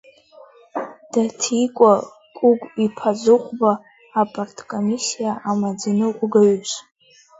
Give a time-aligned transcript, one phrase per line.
[1.11, 1.93] Даҭикәа
[2.35, 3.71] Кәыгә-иԥа Зыхәба,
[4.19, 6.71] апарткомисиа амаӡаныҟәгаҩс…